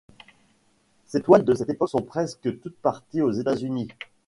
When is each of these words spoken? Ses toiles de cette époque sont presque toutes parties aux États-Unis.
Ses 1.05 1.21
toiles 1.21 1.45
de 1.45 1.53
cette 1.53 1.69
époque 1.69 1.89
sont 1.89 2.01
presque 2.01 2.59
toutes 2.59 2.75
parties 2.77 3.21
aux 3.21 3.33
États-Unis. 3.33 3.89